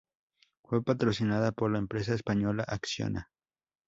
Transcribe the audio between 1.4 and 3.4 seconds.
por la empresa española Acciona.